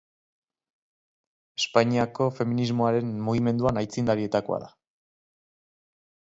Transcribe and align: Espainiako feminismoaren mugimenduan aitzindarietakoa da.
Espainiako 1.61 2.31
feminismoaren 2.39 3.13
mugimenduan 3.29 3.81
aitzindarietakoa 3.85 4.63
da. 4.67 4.75